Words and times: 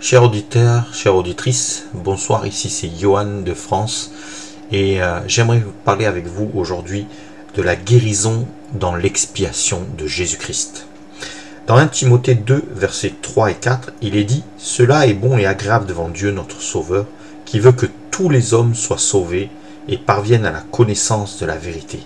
Chers 0.00 0.22
auditeurs, 0.22 0.94
chères 0.94 1.16
auditrices, 1.16 1.86
bonsoir, 1.92 2.46
ici 2.46 2.70
c'est 2.70 2.88
Johan 2.88 3.40
de 3.44 3.52
France 3.52 4.12
et 4.70 5.02
euh, 5.02 5.18
j'aimerais 5.26 5.58
vous 5.58 5.72
parler 5.84 6.06
avec 6.06 6.28
vous 6.28 6.52
aujourd'hui 6.54 7.08
de 7.56 7.62
la 7.62 7.74
guérison 7.74 8.46
dans 8.72 8.94
l'expiation 8.94 9.84
de 9.98 10.06
Jésus-Christ. 10.06 10.86
Dans 11.66 11.74
1 11.74 11.88
Timothée 11.88 12.36
2, 12.36 12.62
versets 12.76 13.12
3 13.20 13.50
et 13.50 13.54
4, 13.56 13.90
il 14.00 14.16
est 14.16 14.22
dit 14.22 14.44
Cela 14.56 15.08
est 15.08 15.14
bon 15.14 15.36
et 15.36 15.46
agréable 15.46 15.86
devant 15.86 16.08
Dieu 16.08 16.30
notre 16.30 16.60
Sauveur, 16.60 17.06
qui 17.44 17.58
veut 17.58 17.72
que 17.72 17.86
tous 18.12 18.30
les 18.30 18.54
hommes 18.54 18.76
soient 18.76 18.98
sauvés 18.98 19.50
et 19.88 19.98
parviennent 19.98 20.46
à 20.46 20.52
la 20.52 20.60
connaissance 20.60 21.40
de 21.40 21.46
la 21.46 21.56
vérité. 21.56 21.98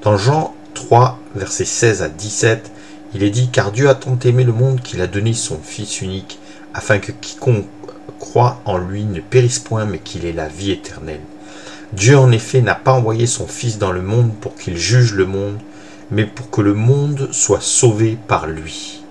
Dans 0.00 0.16
Jean 0.16 0.54
3, 0.72 1.18
versets 1.34 1.66
16 1.66 2.00
à 2.02 2.08
17, 2.08 2.72
il 3.14 3.22
est 3.22 3.30
dit 3.30 3.50
Car 3.50 3.72
Dieu 3.72 3.90
a 3.90 3.94
tant 3.94 4.18
aimé 4.24 4.42
le 4.42 4.52
monde 4.52 4.80
qu'il 4.80 5.02
a 5.02 5.06
donné 5.06 5.34
son 5.34 5.58
Fils 5.62 6.00
unique, 6.00 6.38
afin 6.74 6.98
que 6.98 7.12
quiconque 7.12 7.66
croit 8.18 8.60
en 8.64 8.78
lui 8.78 9.04
ne 9.04 9.20
périsse 9.20 9.58
point, 9.58 9.84
mais 9.84 9.98
qu'il 9.98 10.24
ait 10.24 10.32
la 10.32 10.48
vie 10.48 10.72
éternelle. 10.72 11.20
Dieu 11.92 12.18
en 12.18 12.32
effet 12.32 12.60
n'a 12.60 12.74
pas 12.74 12.92
envoyé 12.92 13.26
son 13.26 13.46
Fils 13.46 13.78
dans 13.78 13.92
le 13.92 14.02
monde 14.02 14.32
pour 14.40 14.56
qu'il 14.56 14.76
juge 14.76 15.14
le 15.14 15.26
monde, 15.26 15.58
mais 16.10 16.24
pour 16.26 16.50
que 16.50 16.60
le 16.60 16.74
monde 16.74 17.28
soit 17.32 17.62
sauvé 17.62 18.18
par 18.26 18.46
lui. 18.46 19.02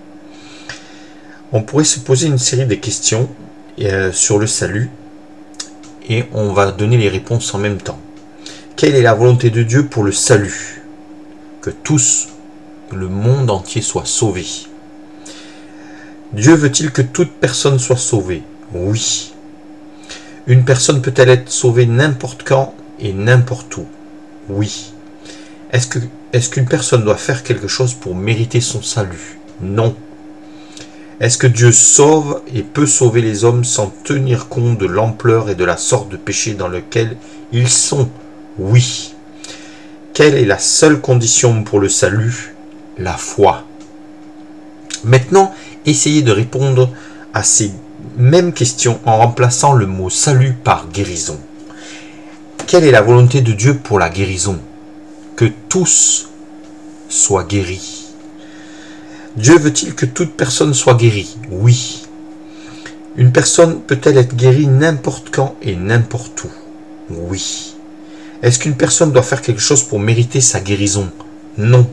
On 1.52 1.62
pourrait 1.62 1.84
se 1.84 2.00
poser 2.00 2.26
une 2.26 2.38
série 2.38 2.66
de 2.66 2.74
questions 2.74 3.28
euh, 3.80 4.12
sur 4.12 4.38
le 4.38 4.46
salut, 4.46 4.90
et 6.08 6.24
on 6.32 6.52
va 6.52 6.70
donner 6.72 6.98
les 6.98 7.08
réponses 7.08 7.54
en 7.54 7.58
même 7.58 7.78
temps. 7.78 7.98
Quelle 8.76 8.94
est 8.94 9.02
la 9.02 9.14
volonté 9.14 9.50
de 9.50 9.62
Dieu 9.62 9.86
pour 9.86 10.02
le 10.02 10.12
salut? 10.12 10.82
Que 11.62 11.70
tous, 11.70 12.28
le 12.92 13.08
monde 13.08 13.50
entier 13.50 13.80
soit 13.80 14.04
sauvé. 14.04 14.44
Dieu 16.34 16.54
veut-il 16.54 16.90
que 16.90 17.02
toute 17.02 17.30
personne 17.30 17.78
soit 17.78 17.96
sauvée? 17.96 18.42
Oui. 18.72 19.32
Une 20.48 20.64
personne 20.64 21.00
peut-elle 21.00 21.30
être 21.30 21.48
sauvée 21.48 21.86
n'importe 21.86 22.42
quand 22.42 22.74
et 22.98 23.12
n'importe 23.12 23.76
où? 23.76 23.86
Oui. 24.48 24.92
Est-ce 25.70 26.50
qu'une 26.50 26.66
personne 26.66 27.04
doit 27.04 27.16
faire 27.16 27.44
quelque 27.44 27.68
chose 27.68 27.94
pour 27.94 28.16
mériter 28.16 28.60
son 28.60 28.82
salut? 28.82 29.38
Non. 29.60 29.94
Est-ce 31.20 31.38
que 31.38 31.46
Dieu 31.46 31.70
sauve 31.70 32.42
et 32.52 32.62
peut 32.62 32.86
sauver 32.86 33.22
les 33.22 33.44
hommes 33.44 33.64
sans 33.64 33.94
tenir 34.02 34.48
compte 34.48 34.76
de 34.76 34.86
l'ampleur 34.86 35.48
et 35.50 35.54
de 35.54 35.64
la 35.64 35.76
sorte 35.76 36.08
de 36.08 36.16
péché 36.16 36.54
dans 36.54 36.68
lequel 36.68 37.16
ils 37.52 37.70
sont? 37.70 38.10
Oui. 38.58 39.14
Quelle 40.12 40.34
est 40.34 40.44
la 40.44 40.58
seule 40.58 41.00
condition 41.00 41.62
pour 41.62 41.78
le 41.78 41.88
salut? 41.88 42.56
La 42.98 43.16
foi. 43.16 43.64
Maintenant, 45.04 45.54
essayez 45.86 46.22
de 46.22 46.32
répondre 46.32 46.90
à 47.32 47.42
ces 47.42 47.72
mêmes 48.16 48.52
questions 48.52 49.00
en 49.04 49.18
remplaçant 49.18 49.72
le 49.72 49.86
mot 49.86 50.10
salut 50.10 50.52
par 50.52 50.88
guérison. 50.88 51.38
Quelle 52.66 52.84
est 52.84 52.90
la 52.90 53.02
volonté 53.02 53.40
de 53.40 53.52
Dieu 53.52 53.74
pour 53.76 53.98
la 53.98 54.08
guérison? 54.08 54.58
Que 55.36 55.46
tous 55.68 56.28
soient 57.08 57.44
guéris. 57.44 58.06
Dieu 59.36 59.58
veut-il 59.58 59.94
que 59.94 60.06
toute 60.06 60.34
personne 60.34 60.74
soit 60.74 60.94
guérie? 60.94 61.36
Oui. 61.50 62.02
Une 63.16 63.32
personne 63.32 63.80
peut-elle 63.80 64.18
être 64.18 64.34
guérie 64.34 64.66
n'importe 64.66 65.30
quand 65.30 65.56
et 65.60 65.76
n'importe 65.76 66.44
où? 66.44 66.48
Oui. 67.10 67.74
Est-ce 68.42 68.58
qu'une 68.58 68.76
personne 68.76 69.12
doit 69.12 69.22
faire 69.22 69.42
quelque 69.42 69.60
chose 69.60 69.82
pour 69.82 69.98
mériter 69.98 70.40
sa 70.40 70.60
guérison? 70.60 71.10
Non. 71.58 71.88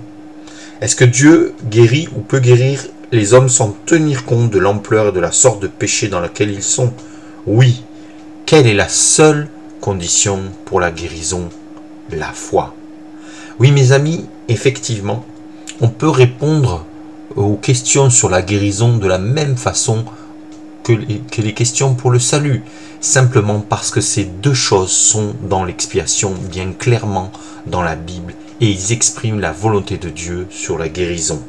Est-ce 0.81 0.95
que 0.95 1.05
Dieu 1.05 1.53
guérit 1.69 2.09
ou 2.15 2.21
peut 2.21 2.39
guérir 2.39 2.85
les 3.11 3.33
hommes 3.33 3.49
sans 3.49 3.75
tenir 3.85 4.25
compte 4.25 4.51
de 4.51 4.59
l'ampleur 4.59 5.09
et 5.09 5.11
de 5.11 5.19
la 5.19 5.31
sorte 5.31 5.61
de 5.61 5.67
péché 5.67 6.07
dans 6.07 6.21
laquelle 6.21 6.51
ils 6.51 6.63
sont 6.63 6.93
Oui. 7.45 7.83
Quelle 8.45 8.67
est 8.67 8.73
la 8.73 8.89
seule 8.89 9.49
condition 9.81 10.39
pour 10.65 10.79
la 10.79 10.91
guérison? 10.91 11.49
La 12.11 12.31
foi. 12.31 12.73
Oui 13.59 13.71
mes 13.71 13.91
amis, 13.91 14.25
effectivement, 14.47 15.25
on 15.81 15.89
peut 15.89 16.09
répondre 16.09 16.85
aux 17.35 17.55
questions 17.55 18.09
sur 18.09 18.29
la 18.29 18.41
guérison 18.41 18.97
de 18.97 19.07
la 19.07 19.17
même 19.17 19.57
façon 19.57 20.05
que 20.83 20.93
les, 20.93 21.53
questions 21.53 21.93
pour 21.93 22.11
le 22.11 22.19
salut, 22.19 22.63
simplement 23.01 23.59
parce 23.59 23.91
que 23.91 24.01
ces 24.01 24.23
deux 24.23 24.53
choses 24.53 24.91
sont 24.91 25.35
dans 25.43 25.63
l'expiation 25.63 26.33
bien 26.49 26.71
clairement 26.71 27.31
dans 27.67 27.83
la 27.83 27.95
Bible 27.95 28.33
et 28.59 28.67
ils 28.67 28.91
expriment 28.91 29.39
la 29.39 29.51
volonté 29.51 29.97
de 29.97 30.09
Dieu 30.09 30.47
sur 30.49 30.77
la 30.77 30.89
guérison. 30.89 31.41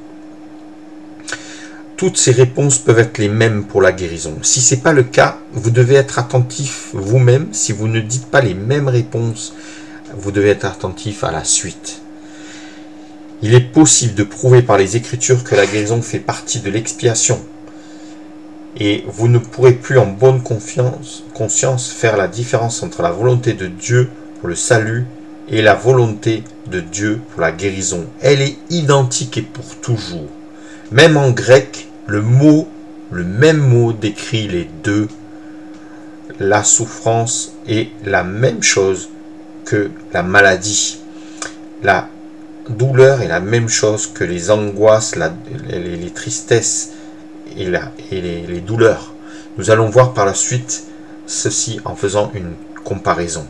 Toutes 2.03 2.17
ces 2.17 2.33
réponses 2.33 2.79
peuvent 2.79 2.99
être 2.99 3.19
les 3.19 3.29
mêmes 3.29 3.63
pour 3.63 3.81
la 3.81 3.93
guérison. 3.93 4.35
Si 4.43 4.61
ce 4.61 4.75
n'est 4.75 4.81
pas 4.81 4.93
le 4.93 5.05
cas, 5.05 5.39
vous 5.53 5.71
devez 5.71 5.95
être 5.95 6.19
attentif 6.19 6.89
vous-même. 6.95 7.47
Si 7.53 7.71
vous 7.71 7.87
ne 7.87 8.01
dites 8.01 8.27
pas 8.27 8.41
les 8.41 8.55
mêmes 8.55 8.89
réponses, 8.89 9.55
vous 10.17 10.33
devez 10.33 10.49
être 10.49 10.65
attentif 10.65 11.23
à 11.23 11.31
la 11.31 11.45
suite. 11.45 12.03
Il 13.41 13.55
est 13.55 13.61
possible 13.61 14.17
de 14.17 14.25
prouver 14.25 14.63
par 14.63 14.79
les 14.79 14.97
Écritures 14.97 15.45
que 15.45 15.55
la 15.55 15.65
guérison 15.65 16.03
fait 16.03 16.19
partie 16.19 16.59
de 16.59 16.71
l'expiation. 16.71 17.41
Et 18.77 19.05
vous 19.07 19.29
ne 19.29 19.39
pourrez 19.39 19.75
plus 19.75 19.99
en 20.01 20.07
bonne 20.07 20.43
conscience 20.43 21.93
faire 21.93 22.17
la 22.17 22.27
différence 22.27 22.83
entre 22.83 23.03
la 23.03 23.13
volonté 23.13 23.53
de 23.53 23.69
Dieu 23.69 24.11
pour 24.41 24.49
le 24.49 24.57
salut 24.57 25.07
et 25.49 25.63
la 25.63 25.77
volonté 25.77 26.43
de 26.67 26.81
Dieu 26.81 27.21
pour 27.31 27.43
la 27.43 27.53
guérison. 27.53 28.07
Elle 28.21 28.43
est 28.43 28.57
identique 28.71 29.39
et 29.39 29.43
pour 29.43 29.77
toujours. 29.77 30.27
Même 30.91 31.17
en 31.17 31.31
grec, 31.31 31.91
le 32.07 32.23
mot, 32.23 32.69
le 33.11 33.25
même 33.25 33.59
mot 33.59 33.93
décrit 33.93 34.49
les 34.49 34.69
deux. 34.83 35.09
La 36.41 36.65
souffrance 36.65 37.53
est 37.69 37.89
la 38.05 38.25
même 38.25 38.63
chose 38.63 39.11
que 39.65 39.91
la 40.13 40.23
maladie. 40.23 40.99
La 41.83 42.09
douleur 42.69 43.23
est 43.23 43.29
la 43.29 43.41
même 43.41 43.69
chose 43.69 44.07
que 44.07 44.25
les 44.25 44.51
angoisses, 44.51 45.17
les, 45.17 46.11
tristesses 46.11 46.93
et, 47.57 47.71
les, 48.11 48.61
douleurs. 48.61 49.13
Nous 49.59 49.71
allons 49.71 49.89
voir 49.89 50.15
par 50.15 50.27
la 50.27 50.35
suite 50.35 50.85
ceci 51.27 51.81
en 51.85 51.95
faisant 51.95 52.31
une 52.35 52.55
comparaison. 52.85 53.47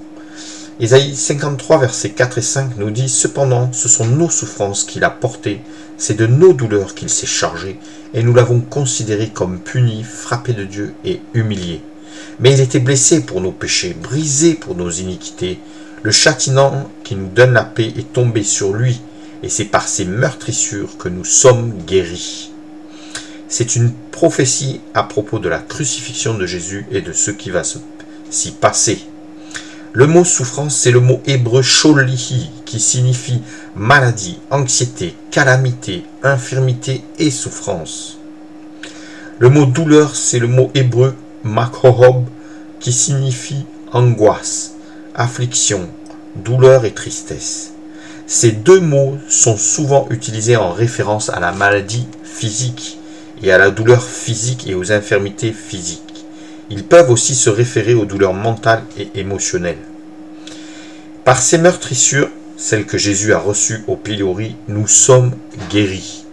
Ésaïe 0.82 1.15
53, 1.15 1.78
versets 1.78 2.10
4 2.10 2.38
et 2.38 2.43
5 2.43 2.76
nous 2.76 2.91
dit 2.91 3.09
Cependant, 3.09 3.72
ce 3.72 3.88
sont 3.88 4.04
nos 4.04 4.28
souffrances 4.28 4.82
qu'il 4.82 5.04
a 5.04 5.10
portées, 5.10 5.60
c'est 5.97 6.16
de 6.16 6.26
nos 6.26 6.54
douleurs 6.54 6.97
qu'il 6.97 7.09
s'est 7.09 7.25
chargé, 7.25 7.78
et 8.15 8.25
nous 8.25 8.34
l'avons 8.34 8.59
considéré 8.59 9.28
comme 9.28 9.60
puni, 9.60 10.03
frappé 10.03 10.54
de 10.54 10.65
Dieu 10.65 10.93
et 11.04 11.20
humilié. 11.34 11.82
Mais 12.41 12.54
il 12.54 12.60
était 12.60 12.81
blessé 12.81 13.22
pour 13.22 13.41
nos 13.41 13.53
péchés, 13.53 13.94
brisé 13.94 14.54
pour 14.54 14.75
nos 14.75 14.91
iniquités. 14.91 15.60
Le 16.03 16.10
châtiment 16.10 16.91
qui 17.04 17.14
nous 17.14 17.28
donne 17.28 17.53
la 17.53 17.62
paix 17.62 17.93
est 17.97 18.12
tombé 18.12 18.43
sur 18.43 18.72
lui, 18.72 19.00
et 19.44 19.49
c'est 19.49 19.66
par 19.66 19.87
ses 19.87 20.04
meurtrissures 20.04 20.99
que 20.99 21.09
nous 21.09 21.25
sommes 21.25 21.75
guéris. 21.87 22.50
C'est 23.47 23.76
une 23.76 23.93
prophétie 24.10 24.81
à 24.94 25.04
propos 25.04 25.38
de 25.38 25.49
la 25.49 25.60
crucifixion 25.60 26.34
de 26.34 26.44
Jésus 26.44 26.87
et 26.91 27.03
de 27.03 27.12
ce 27.12 27.31
qui 27.31 27.50
va 27.50 27.62
s'y 27.62 28.50
passer. 28.50 29.06
Le 29.95 30.07
mot 30.07 30.25
souffrance, 30.25 30.75
c'est 30.75 30.91
le 30.91 31.01
mot 31.01 31.21
hébreu 31.27 31.61
sholihi, 31.61 32.51
qui 32.65 32.81
signifie 32.81 33.43
maladie, 33.77 34.39
anxiété, 34.51 35.15
calamité, 35.31 36.05
infirmité 36.23 37.05
et 37.19 37.31
souffrance. 37.31 38.19
Le 39.39 39.51
mot 39.51 39.67
douleur, 39.67 40.17
c'est 40.17 40.39
le 40.39 40.47
mot 40.47 40.71
hébreu 40.75 41.15
makrohob, 41.45 42.25
qui 42.81 42.91
signifie 42.91 43.67
angoisse, 43.93 44.77
affliction, 45.15 45.87
douleur 46.37 46.87
et 46.87 46.93
tristesse. 46.93 47.73
Ces 48.27 48.53
deux 48.53 48.81
mots 48.81 49.19
sont 49.29 49.59
souvent 49.59 50.07
utilisés 50.09 50.57
en 50.57 50.73
référence 50.73 51.29
à 51.29 51.39
la 51.39 51.53
maladie 51.53 52.07
physique 52.25 52.99
et 53.43 53.53
à 53.53 53.59
la 53.59 53.71
douleur 53.71 54.03
physique 54.03 54.67
et 54.67 54.75
aux 54.75 54.91
infirmités 54.91 55.53
physiques. 55.53 56.12
Ils 56.73 56.85
peuvent 56.85 57.11
aussi 57.11 57.35
se 57.35 57.51
référer 57.51 57.93
aux 57.93 58.07
douleurs 58.07 58.33
mentales 58.33 58.83
et 58.99 59.11
émotionnelles. 59.15 59.77
Par 61.23 61.43
ces 61.43 61.59
meurtrissures, 61.59 62.31
celles 62.57 62.87
que 62.87 62.97
Jésus 62.97 63.35
a 63.35 63.39
reçues 63.39 63.85
au 63.89 63.97
pilori, 63.97 64.57
nous 64.69 64.89
sommes 64.89 65.33
guéris. 65.71 66.25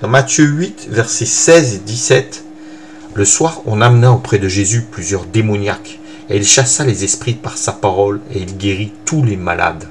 Dans 0.00 0.08
Matthieu 0.08 0.46
8, 0.46 0.88
versets 0.90 1.26
16 1.26 1.74
et 1.74 1.78
17, 1.80 2.44
le 3.12 3.26
soir, 3.26 3.60
on 3.66 3.82
amena 3.82 4.10
auprès 4.10 4.38
de 4.38 4.48
Jésus 4.48 4.86
plusieurs 4.90 5.26
démoniaques 5.26 6.00
et 6.30 6.38
il 6.38 6.46
chassa 6.46 6.86
les 6.86 7.04
esprits 7.04 7.34
par 7.34 7.58
sa 7.58 7.72
parole, 7.72 8.22
et 8.32 8.38
il 8.38 8.56
guérit 8.56 8.92
tous 9.04 9.22
les 9.22 9.36
malades. 9.36 9.84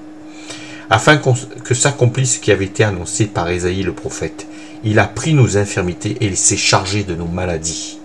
Afin 0.90 1.18
que 1.18 1.75
s'accomplisse 1.75 2.36
ce 2.36 2.40
qui 2.40 2.51
avait 2.51 2.66
été 2.66 2.84
annoncé 2.84 3.28
par 3.28 3.48
Ésaïe 3.48 3.84
le 3.84 3.94
prophète. 3.94 4.48
Il 4.84 4.98
a 4.98 5.06
pris 5.06 5.36
nos 5.36 5.56
infirmités 5.56 6.18
et 6.19 6.25
il 6.25 6.38
s'est 6.38 6.57
chargé 6.57 7.04
de 7.04 7.13
nos 7.13 7.28
maladies. 7.28 8.00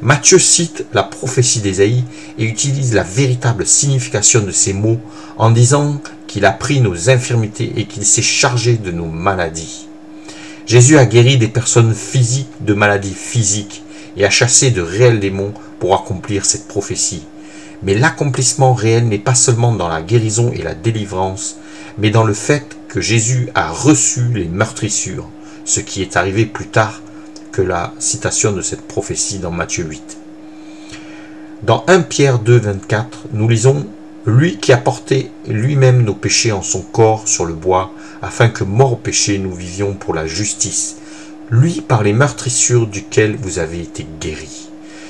Matthieu 0.00 0.38
cite 0.38 0.86
la 0.94 1.02
prophétie 1.02 1.60
d'Ésaïe 1.60 2.04
et 2.38 2.44
utilise 2.44 2.94
la 2.94 3.02
véritable 3.02 3.66
signification 3.66 4.42
de 4.42 4.52
ces 4.52 4.72
mots 4.72 5.00
en 5.36 5.50
disant 5.50 6.00
qu'il 6.28 6.44
a 6.44 6.52
pris 6.52 6.80
nos 6.80 7.10
infirmités 7.10 7.72
et 7.76 7.86
qu'il 7.86 8.06
s'est 8.06 8.22
chargé 8.22 8.76
de 8.76 8.92
nos 8.92 9.06
maladies. 9.06 9.88
Jésus 10.66 10.98
a 10.98 11.04
guéri 11.04 11.36
des 11.36 11.48
personnes 11.48 11.94
physiques 11.94 12.52
de 12.60 12.74
maladies 12.74 13.14
physiques 13.14 13.82
et 14.16 14.24
à 14.24 14.30
chasser 14.30 14.70
de 14.70 14.82
réels 14.82 15.18
démons 15.18 15.52
pour 15.80 15.94
accomplir 15.94 16.44
cette 16.44 16.68
prophétie. 16.68 17.24
Mais 17.82 17.94
l'accomplissement 17.94 18.74
réel 18.74 19.08
n'est 19.08 19.18
pas 19.18 19.34
seulement 19.34 19.72
dans 19.72 19.88
la 19.88 20.02
guérison 20.02 20.52
et 20.52 20.62
la 20.62 20.74
délivrance, 20.74 21.56
mais 21.96 22.10
dans 22.10 22.24
le 22.24 22.34
fait 22.34 22.76
que 22.88 23.00
Jésus 23.00 23.48
a 23.54 23.70
reçu 23.70 24.32
les 24.32 24.46
meurtrissures, 24.46 25.28
ce 25.64 25.80
qui 25.80 26.02
est 26.02 26.16
arrivé 26.16 26.46
plus 26.46 26.66
tard 26.66 27.00
que 27.58 27.62
la 27.62 27.92
citation 27.98 28.52
de 28.52 28.62
cette 28.62 28.82
prophétie 28.82 29.40
dans 29.40 29.50
Matthieu 29.50 29.84
8. 29.84 30.16
Dans 31.64 31.82
1 31.88 32.02
Pierre 32.02 32.38
2, 32.38 32.56
24, 32.56 33.24
nous 33.32 33.48
lisons 33.48 33.84
Lui 34.26 34.58
qui 34.58 34.72
a 34.72 34.76
porté 34.76 35.32
lui-même 35.48 36.04
nos 36.04 36.14
péchés 36.14 36.52
en 36.52 36.62
son 36.62 36.82
corps 36.82 37.26
sur 37.26 37.46
le 37.46 37.54
bois, 37.54 37.90
afin 38.22 38.48
que 38.48 38.62
mort 38.62 38.92
au 38.92 38.96
péché 38.96 39.38
nous 39.38 39.52
vivions 39.52 39.94
pour 39.94 40.14
la 40.14 40.28
justice, 40.28 40.98
lui 41.50 41.80
par 41.80 42.04
les 42.04 42.12
meurtrissures 42.12 42.86
duquel 42.86 43.34
vous 43.34 43.58
avez 43.58 43.80
été 43.80 44.06
guéris. 44.20 44.68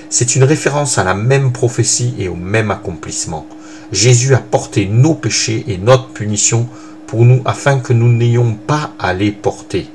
C'est 0.09 0.35
une 0.35 0.45
référence 0.45 0.97
à 0.97 1.05
la 1.05 1.15
même 1.15 1.53
prophétie 1.53 2.15
et 2.19 2.29
au 2.29 2.35
même 2.35 2.71
accomplissement. 2.71 3.47
Jésus 3.93 4.35
a 4.35 4.39
porté 4.39 4.87
nos 4.87 5.13
péchés 5.13 5.67
et 5.69 5.77
notre 5.77 6.09
punition 6.09 6.67
pour 7.07 7.27
nous 7.27 7.43
afin 7.45 7.79
que 7.79 7.93
nous 7.93 8.11
n'ayons 8.11 8.55
pas 8.55 8.93
à 8.99 9.13
les 9.13 9.33
porter. 9.33 9.87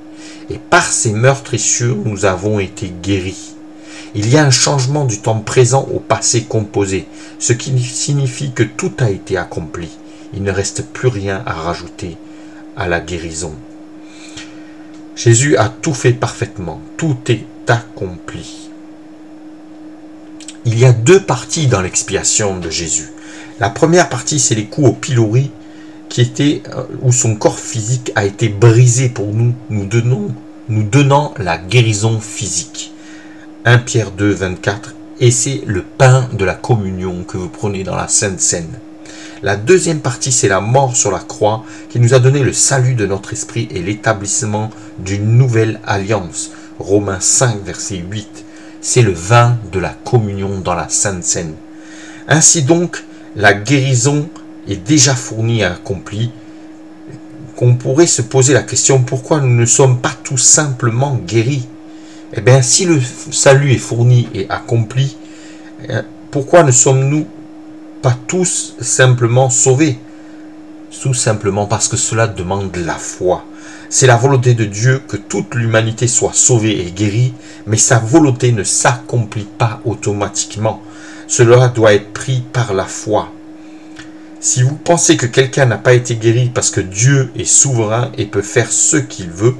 Et 0.53 0.59
par 0.69 0.85
ces 0.85 1.13
meurtrissures, 1.13 1.97
nous 2.05 2.25
avons 2.25 2.59
été 2.59 2.93
guéris. 3.01 3.55
Il 4.13 4.29
y 4.29 4.37
a 4.37 4.45
un 4.45 4.51
changement 4.51 5.03
du 5.03 5.19
temps 5.19 5.39
présent 5.39 5.87
au 5.91 5.99
passé 5.99 6.43
composé, 6.43 7.07
ce 7.39 7.53
qui 7.53 7.77
signifie 7.79 8.51
que 8.51 8.61
tout 8.61 8.91
a 8.99 9.09
été 9.09 9.35
accompli. 9.35 9.89
Il 10.35 10.43
ne 10.43 10.51
reste 10.51 10.85
plus 10.85 11.07
rien 11.07 11.41
à 11.47 11.53
rajouter 11.53 12.17
à 12.77 12.87
la 12.87 12.99
guérison. 12.99 13.53
Jésus 15.15 15.57
a 15.57 15.69
tout 15.69 15.95
fait 15.95 16.13
parfaitement, 16.13 16.79
tout 16.97 17.17
est 17.29 17.45
accompli. 17.65 18.69
Il 20.65 20.77
y 20.77 20.85
a 20.85 20.93
deux 20.93 21.23
parties 21.23 21.65
dans 21.65 21.81
l'expiation 21.81 22.59
de 22.59 22.69
Jésus. 22.69 23.11
La 23.59 23.71
première 23.71 24.07
partie, 24.07 24.39
c'est 24.39 24.53
les 24.53 24.65
coups 24.65 24.89
au 24.89 24.93
pilori, 24.93 25.49
qui 26.13 26.21
était 26.21 26.61
euh, 26.69 26.83
où 27.01 27.11
son 27.11 27.35
corps 27.35 27.57
physique 27.57 28.11
a 28.13 28.23
été 28.23 28.47
brisé 28.47 29.09
pour 29.09 29.33
nous, 29.33 29.55
nous 29.71 29.89
nous 30.69 30.83
donnant 30.83 31.33
la 31.39 31.57
guérison 31.57 32.19
physique. 32.19 32.93
1 33.65 33.79
Pierre 33.79 34.11
2, 34.11 34.31
24, 34.31 34.93
et 35.19 35.31
c'est 35.31 35.61
le 35.65 35.81
pain 35.81 36.29
de 36.31 36.45
la 36.45 36.53
communion 36.53 37.23
que 37.23 37.37
vous 37.37 37.49
prenez 37.49 37.83
dans 37.83 37.95
la 37.95 38.07
Sainte 38.07 38.39
Seine. 38.39 38.77
La 39.41 39.55
deuxième 39.55 40.01
partie, 40.01 40.31
c'est 40.31 40.47
la 40.47 40.61
mort 40.61 40.95
sur 40.95 41.09
la 41.09 41.17
croix 41.17 41.65
qui 41.89 41.99
nous 41.99 42.13
a 42.13 42.19
donné 42.19 42.43
le 42.43 42.53
salut 42.53 42.93
de 42.93 43.07
notre 43.07 43.33
esprit 43.33 43.67
et 43.71 43.81
l'établissement 43.81 44.69
d'une 44.99 45.35
nouvelle 45.35 45.79
alliance. 45.83 46.51
Romains 46.77 47.21
5, 47.21 47.63
verset 47.65 47.97
8. 47.97 48.45
C'est 48.81 49.01
le 49.01 49.13
vin 49.13 49.57
de 49.71 49.79
la 49.79 49.95
communion 50.05 50.59
dans 50.59 50.75
la 50.75 50.89
Sainte 50.89 51.23
Seine. 51.23 51.55
Ainsi 52.27 52.61
donc, 52.61 53.03
la 53.35 53.55
guérison 53.55 54.29
est 54.67 54.77
déjà 54.77 55.15
fournie 55.15 55.61
et 55.61 55.65
accomplie. 55.65 56.31
Qu'on 57.55 57.75
pourrait 57.75 58.07
se 58.07 58.21
poser 58.21 58.53
la 58.53 58.63
question 58.63 59.03
pourquoi 59.03 59.39
nous 59.39 59.55
ne 59.55 59.65
sommes 59.65 59.99
pas 59.99 60.13
tout 60.23 60.37
simplement 60.37 61.19
guéris? 61.25 61.67
Eh 62.33 62.41
bien, 62.41 62.61
si 62.61 62.85
le 62.85 62.99
salut 63.31 63.71
est 63.71 63.77
fourni 63.77 64.27
et 64.33 64.47
accompli, 64.49 65.17
eh, 65.87 65.99
pourquoi 66.31 66.63
ne 66.63 66.71
sommes-nous 66.71 67.27
pas 68.01 68.17
tous 68.27 68.75
simplement 68.81 69.51
sauvés? 69.51 69.99
Tout 71.01 71.13
simplement 71.13 71.67
parce 71.67 71.87
que 71.87 71.97
cela 71.97 72.27
demande 72.27 72.75
la 72.77 72.95
foi. 72.95 73.45
C'est 73.89 74.07
la 74.07 74.15
volonté 74.15 74.55
de 74.55 74.65
Dieu 74.65 75.03
que 75.07 75.17
toute 75.17 75.53
l'humanité 75.53 76.07
soit 76.07 76.33
sauvée 76.33 76.87
et 76.87 76.91
guérie, 76.91 77.33
mais 77.67 77.77
sa 77.77 77.99
volonté 77.99 78.51
ne 78.51 78.63
s'accomplit 78.63 79.47
pas 79.57 79.81
automatiquement. 79.85 80.81
Cela 81.27 81.67
doit 81.67 81.93
être 81.93 82.13
pris 82.13 82.41
par 82.51 82.73
la 82.73 82.85
foi. 82.85 83.31
Si 84.43 84.61
vous 84.61 84.75
pensez 84.75 85.15
que 85.15 85.25
quelqu'un 85.25 85.67
n'a 85.67 85.77
pas 85.77 85.93
été 85.93 86.17
guéri 86.17 86.51
parce 86.53 86.69
que 86.69 86.81
Dieu 86.81 87.31
est 87.39 87.45
souverain 87.45 88.11
et 88.17 88.25
peut 88.25 88.41
faire 88.41 88.73
ce 88.73 88.97
qu'il 88.97 89.29
veut, 89.29 89.55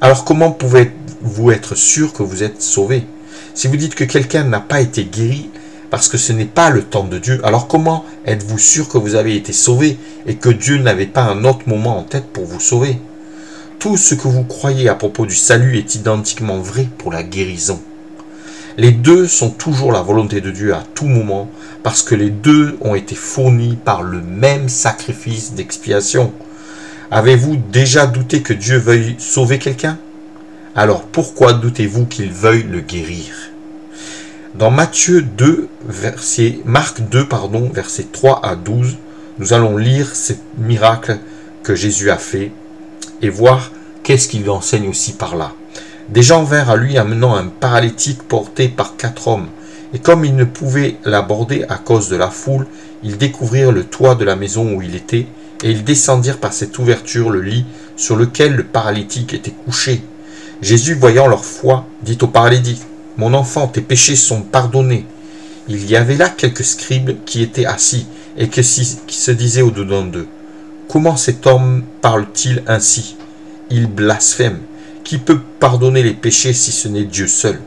alors 0.00 0.24
comment 0.24 0.52
pouvez 0.52 0.92
vous 1.20 1.50
être 1.50 1.74
sûr 1.74 2.12
que 2.12 2.22
vous 2.22 2.44
êtes 2.44 2.62
sauvé? 2.62 3.02
Si 3.54 3.66
vous 3.66 3.76
dites 3.76 3.96
que 3.96 4.04
quelqu'un 4.04 4.44
n'a 4.44 4.60
pas 4.60 4.82
été 4.82 5.04
guéri 5.04 5.50
parce 5.90 6.06
que 6.06 6.16
ce 6.16 6.32
n'est 6.32 6.44
pas 6.44 6.70
le 6.70 6.84
temps 6.84 7.08
de 7.08 7.18
Dieu, 7.18 7.40
alors 7.42 7.66
comment 7.66 8.04
êtes-vous 8.24 8.60
sûr 8.60 8.88
que 8.88 8.98
vous 8.98 9.16
avez 9.16 9.34
été 9.34 9.52
sauvé 9.52 9.98
et 10.28 10.36
que 10.36 10.50
Dieu 10.50 10.78
n'avait 10.78 11.06
pas 11.06 11.24
un 11.24 11.42
autre 11.42 11.68
moment 11.68 11.98
en 11.98 12.04
tête 12.04 12.26
pour 12.32 12.44
vous 12.44 12.60
sauver? 12.60 13.00
Tout 13.80 13.96
ce 13.96 14.14
que 14.14 14.28
vous 14.28 14.44
croyez 14.44 14.88
à 14.88 14.94
propos 14.94 15.26
du 15.26 15.34
salut 15.34 15.76
est 15.76 15.96
identiquement 15.96 16.60
vrai 16.60 16.86
pour 16.98 17.10
la 17.10 17.24
guérison. 17.24 17.80
Les 18.78 18.92
deux 18.92 19.26
sont 19.26 19.50
toujours 19.50 19.92
la 19.92 20.02
volonté 20.02 20.40
de 20.40 20.50
Dieu 20.50 20.74
à 20.74 20.84
tout 20.94 21.06
moment 21.06 21.50
parce 21.82 22.02
que 22.02 22.14
les 22.14 22.30
deux 22.30 22.78
ont 22.80 22.94
été 22.94 23.14
fournis 23.14 23.76
par 23.76 24.02
le 24.02 24.20
même 24.20 24.68
sacrifice 24.68 25.54
d'expiation. 25.54 26.32
Avez-vous 27.10 27.56
déjà 27.56 28.06
douté 28.06 28.42
que 28.42 28.52
Dieu 28.52 28.78
veuille 28.78 29.16
sauver 29.18 29.58
quelqu'un? 29.58 29.98
Alors 30.76 31.02
pourquoi 31.02 31.52
doutez-vous 31.52 32.06
qu'il 32.06 32.30
veuille 32.30 32.62
le 32.62 32.80
guérir? 32.80 33.34
Dans 34.54 34.70
Matthieu 34.70 35.22
2, 35.22 35.68
verset, 35.88 36.60
Marc 36.64 37.00
2, 37.00 37.26
pardon, 37.26 37.70
versets 37.72 38.06
3 38.12 38.40
à 38.44 38.56
12, 38.56 38.96
nous 39.38 39.52
allons 39.52 39.76
lire 39.76 40.14
ce 40.14 40.32
miracle 40.58 41.18
que 41.62 41.74
Jésus 41.74 42.10
a 42.10 42.18
fait 42.18 42.52
et 43.22 43.30
voir 43.30 43.72
qu'est-ce 44.02 44.28
qu'il 44.28 44.48
enseigne 44.50 44.88
aussi 44.88 45.12
par 45.12 45.34
là. 45.36 45.52
Des 46.10 46.22
gens 46.22 46.42
vinrent 46.42 46.70
à 46.70 46.76
lui 46.76 46.98
amenant 46.98 47.36
un 47.36 47.46
paralytique 47.46 48.24
porté 48.24 48.68
par 48.68 48.96
quatre 48.96 49.28
hommes. 49.28 49.46
Et 49.94 50.00
comme 50.00 50.24
ils 50.24 50.34
ne 50.34 50.44
pouvaient 50.44 50.96
l'aborder 51.04 51.64
à 51.68 51.76
cause 51.76 52.08
de 52.08 52.16
la 52.16 52.30
foule, 52.30 52.66
ils 53.04 53.16
découvrirent 53.16 53.70
le 53.70 53.84
toit 53.84 54.16
de 54.16 54.24
la 54.24 54.34
maison 54.34 54.74
où 54.74 54.82
il 54.82 54.96
était, 54.96 55.26
et 55.62 55.70
ils 55.70 55.84
descendirent 55.84 56.38
par 56.38 56.52
cette 56.52 56.78
ouverture 56.80 57.30
le 57.30 57.40
lit 57.40 57.64
sur 57.94 58.16
lequel 58.16 58.56
le 58.56 58.64
paralytique 58.64 59.34
était 59.34 59.52
couché. 59.52 60.02
Jésus, 60.62 60.94
voyant 60.94 61.28
leur 61.28 61.44
foi, 61.44 61.86
dit 62.02 62.18
au 62.22 62.26
paralytique, 62.26 62.82
Mon 63.16 63.32
enfant, 63.32 63.68
tes 63.68 63.80
péchés 63.80 64.16
sont 64.16 64.42
pardonnés. 64.42 65.06
Il 65.68 65.88
y 65.88 65.94
avait 65.94 66.16
là 66.16 66.28
quelques 66.28 66.64
scribes 66.64 67.18
qui 67.24 67.42
étaient 67.42 67.66
assis 67.66 68.06
et 68.36 68.48
qui 68.48 68.64
se 68.64 69.30
disaient 69.30 69.62
au-dedans 69.62 70.02
d'eux, 70.02 70.26
Comment 70.88 71.16
cet 71.16 71.46
homme 71.46 71.84
parle-t-il 72.00 72.64
ainsi? 72.66 73.16
Il 73.70 73.86
blasphème. 73.86 74.58
Qui 75.10 75.18
peut 75.18 75.40
pardonner 75.58 76.04
les 76.04 76.14
péchés 76.14 76.52
si 76.52 76.70
ce 76.70 76.86
n'est 76.86 77.02
Dieu 77.02 77.26
seul? 77.26 77.58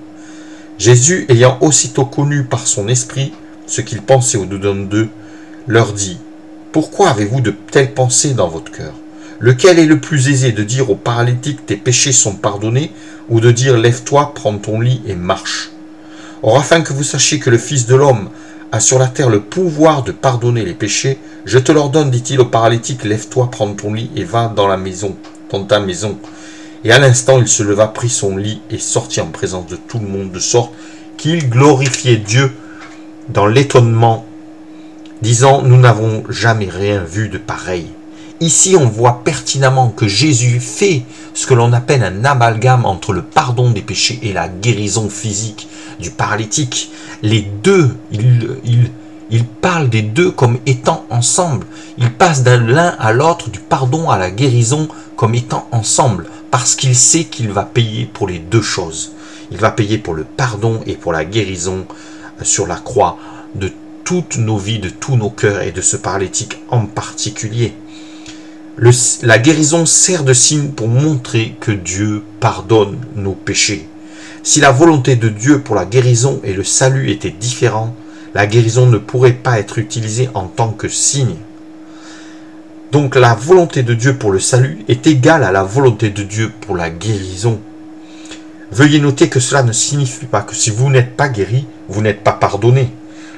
Jésus, 0.78 1.26
ayant 1.28 1.58
aussitôt 1.60 2.06
connu 2.06 2.46
par 2.46 2.68
son 2.68 2.88
esprit 2.88 3.34
ce 3.68 3.82
qu'ils 3.82 4.02
pensaient 4.02 4.38
au-dedans 4.38 4.76
d'eux, 4.76 5.10
leur 5.68 5.92
dit, 5.92 6.20
Pourquoi 6.72 7.10
avez-vous 7.10 7.42
de 7.42 7.52
telles 7.52 7.94
pensées 7.94 8.34
dans 8.34 8.48
votre 8.48 8.72
cœur? 8.72 8.94
Lequel 9.40 9.78
est 9.78 9.86
le 9.86 10.00
plus 10.00 10.30
aisé 10.30 10.54
de 10.54 10.64
dire 10.64 10.90
au 10.90 10.96
paralytique 10.96 11.66
tes 11.66 11.76
péchés 11.76 12.14
sont 12.14 12.36
pardonnés 12.36 12.94
ou 13.28 13.42
de 13.42 13.52
dire 13.52 13.78
lève-toi, 13.78 14.32
prends 14.34 14.58
ton 14.58 14.80
lit 14.80 15.02
et 15.06 15.16
marche? 15.16 15.72
Or 16.44 16.58
afin 16.58 16.80
que 16.80 16.94
vous 16.94 17.04
sachiez 17.04 17.40
que 17.40 17.50
le 17.50 17.58
Fils 17.58 17.88
de 17.88 17.96
l'homme 17.96 18.30
a 18.72 18.80
sur 18.80 19.00
la 19.00 19.08
terre 19.08 19.30
le 19.30 19.42
pouvoir 19.42 20.04
de 20.04 20.14
pardonner 20.14 20.64
les 20.64 20.76
péchés, 20.76 21.20
je 21.44 21.60
te 21.60 21.74
l'ordonne, 21.74 22.10
dit-il 22.10 22.40
au 22.40 22.46
paralytique, 22.46 23.04
lève-toi, 23.04 23.52
prends 23.52 23.74
ton 23.74 23.94
lit 23.94 24.12
et 24.16 24.24
va 24.24 24.48
dans 24.48 24.70
la 24.70 24.78
maison, 24.78 25.18
dans 25.50 25.66
ta 25.66 25.82
maison. 25.82 26.18
Et 26.84 26.92
à 26.92 27.00
l'instant 27.00 27.40
il 27.40 27.48
se 27.48 27.64
leva, 27.64 27.88
prit 27.88 28.10
son 28.10 28.38
lit 28.38 28.62
et 28.70 28.78
sortit 28.78 29.22
en 29.22 29.28
présence 29.28 29.68
de 29.68 29.76
tout 29.76 30.00
le 30.00 30.08
monde, 30.08 30.32
de 30.32 30.40
sorte 30.40 30.74
qu'il 31.18 31.50
glorifiait 31.50 32.18
Dieu 32.18 32.52
dans 33.30 33.48
l'étonnement, 33.48 34.26
disant, 35.22 35.62
nous 35.62 35.78
n'avons 35.78 36.24
jamais 36.30 36.68
rien 36.70 37.00
vu 37.00 37.30
de 37.30 37.38
pareil. 37.38 37.88
Ici, 38.44 38.76
on 38.78 38.90
voit 38.90 39.22
pertinemment 39.24 39.90
que 39.90 40.08
Jésus 40.08 40.60
fait 40.60 41.04
ce 41.34 41.48
que 41.48 41.54
l'on 41.54 41.72
appelle 41.72 42.04
un 42.04 42.26
amalgame 42.26 42.86
entre 42.86 43.14
le 43.14 43.22
pardon 43.22 43.72
des 43.72 43.82
péchés 43.82 44.20
et 44.22 44.34
la 44.34 44.50
guérison 44.50 45.08
physique 45.08 45.70
du 46.02 46.12
paralytique. 46.12 46.92
Les 47.22 47.48
deux, 47.64 47.96
il, 48.12 49.46
parle 49.62 49.88
des 49.88 50.02
deux 50.02 50.30
comme 50.32 50.58
étant 50.66 51.06
ensemble. 51.10 51.66
Il 51.98 52.12
passe 52.12 52.44
d'un 52.44 52.58
l'un 52.58 52.96
à 53.00 53.14
l'autre, 53.14 53.50
du 53.50 53.60
pardon 53.60 54.10
à 54.10 54.18
la 54.18 54.30
guérison 54.30 54.90
comme 55.16 55.36
étant 55.36 55.70
ensemble, 55.72 56.26
parce 56.54 56.76
qu'il 56.76 56.96
sait 56.96 57.24
qu'il 57.24 57.50
va 57.50 57.64
payer 57.64 58.06
pour 58.06 58.28
les 58.28 58.38
deux 58.38 58.62
choses. 58.62 59.14
Il 59.50 59.58
va 59.58 59.72
payer 59.72 59.98
pour 59.98 60.14
le 60.14 60.24
pardon 60.24 60.82
et 60.86 60.94
pour 60.94 61.12
la 61.12 61.26
guérison 61.26 61.88
sur 62.44 62.68
la 62.68 62.76
croix 62.76 63.18
de 63.56 63.72
toutes 64.04 64.38
nos 64.38 64.60
vies, 64.60 64.78
de 64.78 64.90
tous 64.90 65.16
nos 65.16 65.32
cœurs 65.32 65.64
et 65.64 65.72
de 65.72 65.82
ce 65.82 65.98
paralytique 65.98 66.62
en 66.70 66.86
particulier 66.86 67.74
la 69.22 69.38
guérison 69.38 69.86
sert 69.86 70.24
de 70.24 70.34
signe 70.34 70.70
pour 70.70 70.88
montrer 70.88 71.56
que 71.60 71.72
Dieu 71.72 72.24
pardonne 72.40 73.00
nos 73.16 73.34
péchés. 73.34 73.88
Si 74.42 74.62
la 74.62 74.72
volonté 74.72 75.16
de 75.16 75.30
Dieu 75.30 75.62
pour 75.62 75.76
la 75.76 75.86
guérison 75.86 76.40
et 76.44 76.54
le 76.54 76.64
salut 76.64 77.12
étaient 77.12 77.30
différents, 77.30 77.96
la 78.34 78.48
guérison 78.48 78.88
ne 78.88 78.98
pourrait 78.98 79.34
pas 79.34 79.60
être 79.60 79.78
utilisée 79.78 80.30
en 80.34 80.48
tant 80.48 80.72
que 80.72 80.90
signe. 80.90 81.36
Donc 82.94 83.16
la 83.16 83.34
volonté 83.34 83.82
de 83.82 83.96
Dieu 83.96 84.14
pour 84.14 84.32
le 84.32 84.40
salut 84.40 84.86
est 84.88 85.08
égale 85.08 85.44
à 85.44 85.52
la 85.52 85.64
volonté 85.64 86.12
de 86.12 86.22
Dieu 86.22 86.52
pour 86.62 86.76
la 86.76 86.92
guérison. 86.92 87.60
Veuillez 88.72 89.00
noter 89.00 89.30
que 89.30 89.40
cela 89.40 89.64
ne 89.64 89.72
signifie 89.72 90.28
pas 90.28 90.42
que 90.42 90.54
si 90.54 90.70
vous 90.70 90.92
n'êtes 90.92 91.18
pas 91.18 91.28
guéri, 91.28 91.66
vous 91.90 92.04
n'êtes 92.04 92.24
pas 92.24 92.34
pardonné. 92.34 92.92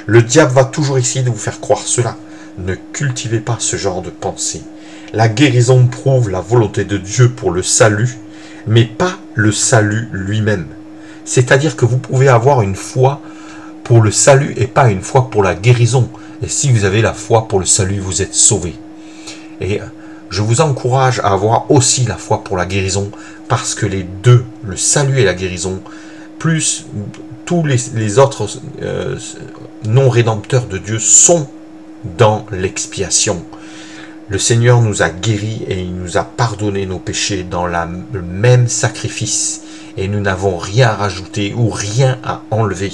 Le 0.08 0.22
diable 0.22 0.52
va 0.52 0.66
toujours 0.66 0.98
essayer 0.98 1.24
de 1.24 1.30
vous 1.30 1.38
faire 1.38 1.62
croire 1.62 1.80
cela. 1.80 2.18
Ne 2.58 2.76
cultivez 2.76 3.40
pas 3.40 3.56
ce 3.60 3.78
genre 3.78 4.02
de 4.02 4.10
pensée. 4.10 4.62
La 5.14 5.30
guérison 5.30 5.88
prouve 5.88 6.30
la 6.30 6.42
volonté 6.42 6.84
de 6.84 6.98
Dieu 6.98 7.30
pour 7.30 7.52
le 7.52 7.64
salut, 7.64 8.18
mais 8.68 8.84
pas 8.84 9.20
le 9.36 9.54
salut 9.54 10.10
lui-même. 10.12 10.68
C'est-à-dire 11.24 11.78
que 11.78 11.86
vous 11.86 11.98
pouvez 11.98 12.28
avoir 12.28 12.62
une 12.62 12.76
foi 12.76 13.22
pour 13.86 14.02
le 14.02 14.12
salut 14.12 14.54
et 14.58 14.68
pas 14.68 14.90
une 14.92 15.02
foi 15.02 15.30
pour 15.30 15.44
la 15.44 15.56
guérison. 15.56 16.10
Et 16.44 16.50
si 16.50 16.74
vous 16.74 16.84
avez 16.84 17.02
la 17.02 17.14
foi 17.14 17.48
pour 17.48 17.62
le 17.62 17.66
salut, 17.66 18.02
vous 18.02 18.22
êtes 18.22 18.34
sauvé. 18.34 18.76
Et 19.62 19.80
je 20.30 20.42
vous 20.42 20.62
encourage 20.62 21.20
à 21.20 21.34
avoir 21.34 21.70
aussi 21.72 22.06
la 22.06 22.18
foi 22.18 22.44
pour 22.44 22.58
la 22.58 22.66
guérison, 22.66 23.12
parce 23.48 23.76
que 23.76 23.86
les 23.86 24.04
deux, 24.04 24.44
le 24.64 24.76
salut 24.76 25.20
et 25.20 25.24
la 25.24 25.34
guérison, 25.34 25.82
plus 26.40 26.86
tous 27.46 27.64
les, 27.64 28.20
autres 28.20 28.48
euh, 28.82 29.18
non-rédempteurs 29.86 30.66
de 30.66 30.78
Dieu 30.78 31.00
sont 31.00 31.48
dans 32.18 32.46
l'expiation. 32.52 33.46
Le 34.28 34.40
Seigneur 34.40 34.82
nous 34.82 35.04
a 35.04 35.10
guéris 35.10 35.64
et 35.68 35.82
il 35.82 35.96
nous 35.96 36.18
a 36.18 36.24
pardonné 36.24 36.88
nos 36.88 36.98
péchés 36.98 37.44
dans 37.44 37.68
le 37.68 38.22
même 38.22 38.68
sacrifice 38.68 39.62
et 39.98 40.08
nous 40.08 40.20
n'avons 40.20 40.58
rien 40.58 40.90
à 40.90 40.96
rajouter 40.96 41.54
ou 41.56 41.70
rien 41.70 42.18
à 42.24 42.42
enlever. 42.50 42.92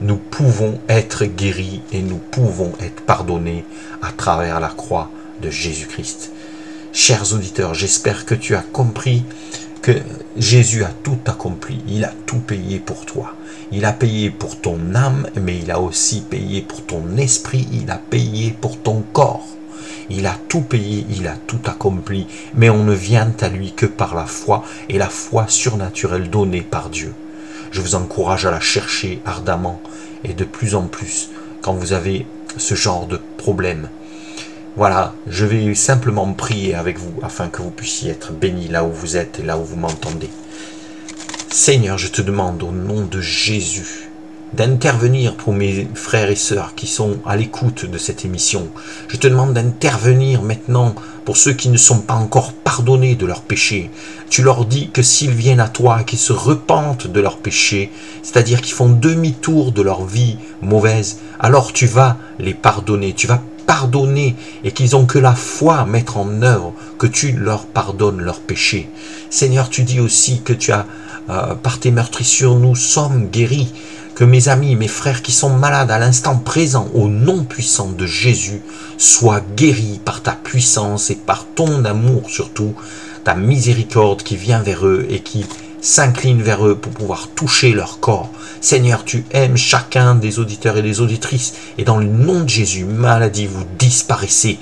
Nous 0.00 0.16
pouvons 0.16 0.80
être 0.88 1.24
guéris 1.24 1.82
et 1.92 2.02
nous 2.02 2.18
pouvons 2.18 2.72
être 2.80 3.02
pardonnés 3.02 3.64
à 4.02 4.10
travers 4.10 4.58
la 4.58 4.68
croix 4.68 5.10
de 5.42 5.50
Jésus-Christ. 5.50 6.32
Chers 6.92 7.34
auditeurs, 7.34 7.74
j'espère 7.74 8.24
que 8.24 8.34
tu 8.34 8.54
as 8.54 8.62
compris 8.62 9.24
que 9.82 9.92
Jésus 10.36 10.82
a 10.82 10.90
tout 11.02 11.18
accompli, 11.26 11.80
il 11.86 12.04
a 12.04 12.12
tout 12.26 12.40
payé 12.40 12.78
pour 12.78 13.06
toi. 13.06 13.34
Il 13.70 13.84
a 13.84 13.92
payé 13.92 14.30
pour 14.30 14.60
ton 14.60 14.94
âme, 14.94 15.28
mais 15.40 15.58
il 15.58 15.70
a 15.70 15.80
aussi 15.80 16.22
payé 16.22 16.62
pour 16.62 16.84
ton 16.84 17.16
esprit, 17.16 17.68
il 17.72 17.90
a 17.90 17.98
payé 17.98 18.56
pour 18.60 18.80
ton 18.80 19.04
corps. 19.12 19.46
Il 20.08 20.26
a 20.26 20.38
tout 20.48 20.60
payé, 20.60 21.04
il 21.10 21.26
a 21.26 21.36
tout 21.46 21.60
accompli, 21.66 22.26
mais 22.54 22.70
on 22.70 22.84
ne 22.84 22.94
vient 22.94 23.32
à 23.40 23.48
lui 23.48 23.72
que 23.72 23.86
par 23.86 24.14
la 24.14 24.26
foi 24.26 24.64
et 24.88 24.98
la 24.98 25.08
foi 25.08 25.46
surnaturelle 25.48 26.30
donnée 26.30 26.62
par 26.62 26.90
Dieu. 26.90 27.12
Je 27.72 27.80
vous 27.80 27.94
encourage 27.94 28.46
à 28.46 28.50
la 28.50 28.60
chercher 28.60 29.20
ardemment 29.24 29.80
et 30.24 30.32
de 30.32 30.44
plus 30.44 30.74
en 30.74 30.86
plus 30.86 31.30
quand 31.60 31.74
vous 31.74 31.92
avez 31.92 32.26
ce 32.56 32.74
genre 32.74 33.06
de 33.06 33.20
problème. 33.36 33.88
Voilà, 34.76 35.14
je 35.26 35.46
vais 35.46 35.74
simplement 35.74 36.30
prier 36.34 36.74
avec 36.74 36.98
vous 36.98 37.14
afin 37.22 37.48
que 37.48 37.62
vous 37.62 37.70
puissiez 37.70 38.10
être 38.10 38.34
bénis 38.34 38.68
là 38.68 38.84
où 38.84 38.92
vous 38.92 39.16
êtes 39.16 39.40
et 39.40 39.42
là 39.42 39.56
où 39.56 39.64
vous 39.64 39.76
m'entendez. 39.76 40.28
Seigneur, 41.50 41.96
je 41.96 42.08
te 42.08 42.20
demande 42.20 42.62
au 42.62 42.72
nom 42.72 43.00
de 43.00 43.22
Jésus 43.22 44.10
d'intervenir 44.52 45.34
pour 45.34 45.54
mes 45.54 45.88
frères 45.94 46.30
et 46.30 46.36
sœurs 46.36 46.74
qui 46.74 46.86
sont 46.86 47.16
à 47.24 47.36
l'écoute 47.36 47.86
de 47.86 47.96
cette 47.96 48.26
émission. 48.26 48.68
Je 49.08 49.16
te 49.16 49.26
demande 49.26 49.54
d'intervenir 49.54 50.42
maintenant 50.42 50.94
pour 51.24 51.38
ceux 51.38 51.54
qui 51.54 51.70
ne 51.70 51.78
sont 51.78 52.00
pas 52.00 52.14
encore 52.14 52.52
pardonnés 52.52 53.14
de 53.14 53.24
leurs 53.24 53.42
péchés. 53.42 53.90
Tu 54.28 54.42
leur 54.42 54.66
dis 54.66 54.90
que 54.90 55.02
s'ils 55.02 55.32
viennent 55.32 55.60
à 55.60 55.68
toi, 55.68 56.02
qu'ils 56.04 56.18
se 56.18 56.34
repentent 56.34 57.06
de 57.06 57.20
leurs 57.20 57.38
péchés, 57.38 57.90
c'est-à-dire 58.22 58.60
qu'ils 58.60 58.74
font 58.74 58.90
demi-tour 58.90 59.72
de 59.72 59.80
leur 59.80 60.04
vie 60.04 60.36
mauvaise, 60.60 61.18
alors 61.40 61.72
tu 61.72 61.86
vas 61.86 62.18
les 62.38 62.54
pardonner, 62.54 63.14
tu 63.14 63.26
vas 63.26 63.42
pardonner 63.66 64.36
et 64.64 64.72
qu'ils 64.72 64.96
ont 64.96 65.06
que 65.06 65.18
la 65.18 65.34
foi 65.34 65.78
à 65.78 65.86
mettre 65.86 66.16
en 66.16 66.42
œuvre, 66.42 66.72
que 66.98 67.06
tu 67.06 67.32
leur 67.32 67.66
pardonnes 67.66 68.20
leurs 68.20 68.40
péchés. 68.40 68.88
Seigneur, 69.30 69.68
tu 69.68 69.82
dis 69.82 70.00
aussi 70.00 70.40
que 70.42 70.52
tu 70.52 70.72
as 70.72 70.86
euh, 71.28 71.54
par 71.54 71.80
tes 71.80 71.90
meurtrissures, 71.90 72.54
nous 72.54 72.76
sommes 72.76 73.28
guéris. 73.28 73.72
Que 74.14 74.24
mes 74.24 74.48
amis, 74.48 74.76
mes 74.76 74.88
frères 74.88 75.20
qui 75.20 75.32
sont 75.32 75.50
malades 75.50 75.90
à 75.90 75.98
l'instant 75.98 76.36
présent, 76.36 76.88
au 76.94 77.08
nom 77.08 77.44
puissant 77.44 77.90
de 77.90 78.06
Jésus, 78.06 78.62
soient 78.96 79.42
guéris 79.56 80.00
par 80.02 80.22
ta 80.22 80.32
puissance 80.32 81.10
et 81.10 81.16
par 81.16 81.44
ton 81.54 81.84
amour 81.84 82.30
surtout, 82.30 82.74
ta 83.24 83.34
miséricorde 83.34 84.22
qui 84.22 84.36
vient 84.36 84.62
vers 84.62 84.86
eux 84.86 85.06
et 85.10 85.20
qui 85.20 85.44
s'incline 85.86 86.42
vers 86.42 86.66
eux 86.66 86.74
pour 86.74 86.92
pouvoir 86.92 87.28
toucher 87.28 87.72
leur 87.72 88.00
corps. 88.00 88.28
Seigneur, 88.60 89.04
tu 89.04 89.24
aimes 89.30 89.56
chacun 89.56 90.16
des 90.16 90.40
auditeurs 90.40 90.76
et 90.76 90.82
des 90.82 91.00
auditrices, 91.00 91.54
et 91.78 91.84
dans 91.84 91.98
le 91.98 92.06
nom 92.06 92.42
de 92.42 92.48
Jésus, 92.48 92.84
maladie, 92.84 93.46
vous 93.46 93.64
disparaissez. 93.78 94.58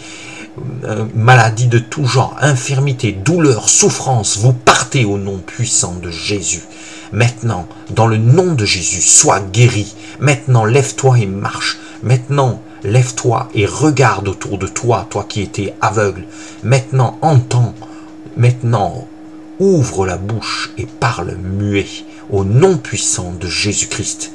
Euh, 0.85 1.07
maladie 1.15 1.67
de 1.67 1.79
tout 1.79 2.05
genre, 2.05 2.37
infirmité, 2.43 3.13
douleur, 3.13 3.71
souffrance, 3.71 4.37
vous 4.37 4.53
partez 4.53 5.07
au 5.07 5.17
nom 5.17 5.39
puissant 5.39 5.95
de 5.95 6.11
Jésus. 6.11 6.63
Maintenant, 7.11 7.67
dans 7.89 8.07
le 8.07 8.19
nom 8.19 8.53
de 8.53 8.67
Jésus, 8.67 9.01
sois 9.01 9.41
guéri. 9.41 9.95
Maintenant, 10.21 10.67
lève-toi 10.67 11.21
et 11.21 11.27
marche. 11.27 11.79
Maintenant, 12.03 12.61
lève-toi 12.83 13.49
et 13.55 13.65
regarde 13.65 14.29
autour 14.29 14.59
de 14.59 14.67
toi, 14.67 15.07
toi 15.09 15.25
qui 15.27 15.41
étais 15.41 15.75
aveugle. 15.81 16.25
Maintenant, 16.63 17.19
entends. 17.23 17.75
Maintenant, 18.37 19.09
ouvre 19.59 20.07
la 20.07 20.17
bouche 20.17 20.73
et 20.79 20.87
parle 20.87 21.37
muet 21.37 21.87
au 22.31 22.45
nom 22.45 22.77
puissant 22.77 23.33
de 23.33 23.47
Jésus-Christ. 23.47 24.33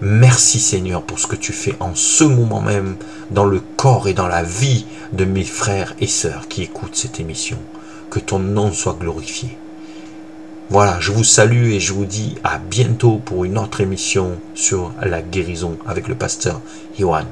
Merci 0.00 0.58
Seigneur 0.58 1.02
pour 1.02 1.18
ce 1.18 1.26
que 1.26 1.36
tu 1.36 1.52
fais 1.52 1.74
en 1.80 1.94
ce 1.94 2.24
moment 2.24 2.60
même 2.60 2.96
dans 3.30 3.44
le 3.44 3.60
corps 3.76 4.08
et 4.08 4.14
dans 4.14 4.28
la 4.28 4.42
vie 4.42 4.86
de 5.12 5.24
mes 5.24 5.44
frères 5.44 5.94
et 6.00 6.06
sœurs 6.06 6.48
qui 6.48 6.62
écoutent 6.62 6.96
cette 6.96 7.20
émission. 7.20 7.58
Que 8.10 8.18
ton 8.18 8.38
nom 8.38 8.72
soit 8.72 8.96
glorifié. 8.98 9.56
Voilà, 10.70 10.98
je 11.00 11.12
vous 11.12 11.24
salue 11.24 11.70
et 11.70 11.80
je 11.80 11.92
vous 11.92 12.04
dis 12.04 12.36
à 12.44 12.58
bientôt 12.58 13.20
pour 13.24 13.44
une 13.44 13.58
autre 13.58 13.80
émission 13.80 14.38
sur 14.54 14.92
la 15.02 15.22
guérison 15.22 15.76
avec 15.86 16.08
le 16.08 16.14
pasteur 16.14 16.60
Johan. 16.98 17.26